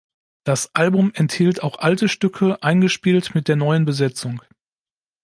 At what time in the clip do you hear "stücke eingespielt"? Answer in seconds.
2.09-3.35